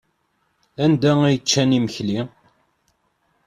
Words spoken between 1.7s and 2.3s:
imekli?